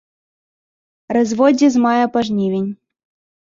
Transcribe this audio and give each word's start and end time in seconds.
Разводдзе 1.17 1.67
з 1.75 1.85
мая 1.85 2.05
па 2.17 2.25
жнівень. 2.31 2.67